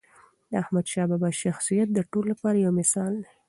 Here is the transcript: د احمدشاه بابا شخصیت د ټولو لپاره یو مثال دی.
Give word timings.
د 0.49 0.51
احمدشاه 0.63 1.07
بابا 1.11 1.29
شخصیت 1.43 1.87
د 1.93 1.99
ټولو 2.11 2.27
لپاره 2.33 2.57
یو 2.57 2.71
مثال 2.81 3.11
دی. 3.23 3.31